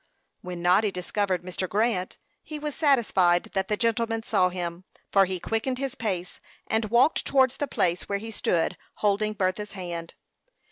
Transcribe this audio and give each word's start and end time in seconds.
When 0.41 0.63
Noddy 0.63 0.89
discovered 0.89 1.43
Mr. 1.43 1.69
Grant, 1.69 2.17
he 2.41 2.57
was 2.57 2.73
satisfied 2.73 3.51
that 3.53 3.67
the 3.67 3.77
gentleman 3.77 4.23
saw 4.23 4.49
him, 4.49 4.83
for 5.11 5.25
he 5.25 5.39
quickened 5.39 5.77
his 5.77 5.93
pace, 5.93 6.39
and 6.65 6.85
walked 6.85 7.23
towards 7.23 7.57
the 7.57 7.67
place 7.67 8.09
where 8.09 8.17
he 8.17 8.31
stood 8.31 8.77
holding 8.95 9.33
Bertha's 9.33 9.73
hand. 9.73 10.15